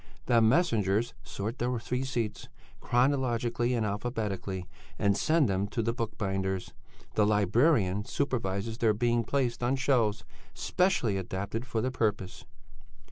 [0.25, 4.65] "'The messengers sort the receipts, chronologically and alphabetically,
[4.97, 6.73] and send them to the book binders;
[7.13, 10.23] the librarian supervises their being placed on shelves
[10.55, 12.45] specially adapted for the purpose.'"